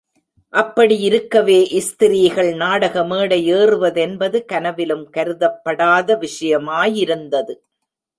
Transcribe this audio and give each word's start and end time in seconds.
அப்படி 0.53 0.95
யிருக்கவே, 1.09 1.57
ஸ்திரீகள் 1.79 2.49
நாடக 2.53 3.03
மேடை 3.03 3.53
ஏறுவதென்பது 3.53 4.45
கனவிலும் 4.45 5.05
கருதப்படாத 5.17 6.17
விஷயமாயிருந்தது. 6.17 7.53